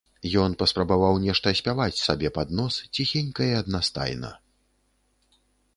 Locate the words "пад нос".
2.39-2.73